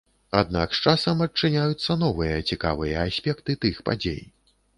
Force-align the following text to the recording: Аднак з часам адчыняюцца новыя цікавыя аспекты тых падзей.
Аднак 0.37 0.71
з 0.77 0.87
часам 0.91 1.21
адчыняюцца 1.25 1.97
новыя 2.05 2.41
цікавыя 2.49 3.05
аспекты 3.11 3.59
тых 3.63 3.75
падзей. 3.93 4.21